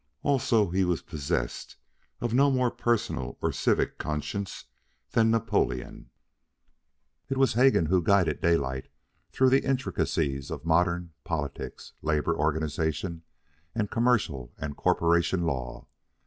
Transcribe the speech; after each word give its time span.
Also, 0.23 0.71
he 0.71 0.83
was 0.83 1.03
possessed 1.03 1.75
of 2.21 2.33
no 2.33 2.49
more 2.49 2.71
personal 2.71 3.37
or 3.39 3.51
civic 3.51 3.99
conscience 3.99 4.65
than 5.11 5.29
Napoleon. 5.29 6.09
It 7.29 7.37
was 7.37 7.53
Hegan 7.53 7.85
who 7.85 8.01
guided 8.01 8.41
Daylight 8.41 8.87
through 9.31 9.49
the 9.51 9.63
intricacies 9.63 10.49
of 10.49 10.65
modern 10.65 11.11
politics, 11.23 11.93
labor 12.01 12.35
organization, 12.35 13.21
and 13.75 13.91
commercial 13.91 14.51
and 14.57 14.75
corporation 14.75 15.43
law. 15.43 15.85